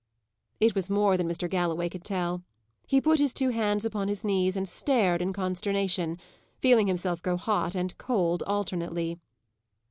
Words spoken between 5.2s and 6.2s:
in consternation,